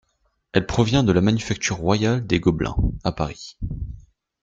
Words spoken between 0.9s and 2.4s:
de la Manufacture royale des